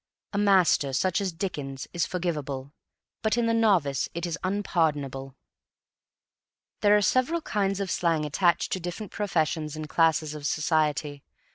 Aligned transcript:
A 0.33 0.37
master, 0.39 0.93
such 0.93 1.21
as 1.21 1.31
Dickens, 1.31 1.87
is 1.93 2.07
forgivable, 2.07 2.73
but 3.21 3.37
in 3.37 3.45
the 3.45 3.53
novice 3.53 4.09
it 4.15 4.25
is 4.25 4.35
unpardonable. 4.43 5.35
There 6.81 6.97
are 6.97 7.03
several 7.03 7.41
kinds 7.41 7.79
of 7.79 7.91
slang 7.91 8.25
attached 8.25 8.71
to 8.71 8.79
different 8.79 9.11
professions 9.11 9.75
and 9.75 9.87
classes 9.87 10.33
of 10.33 10.47
society. 10.47 11.21